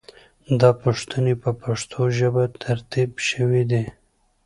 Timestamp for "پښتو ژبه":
1.61-2.43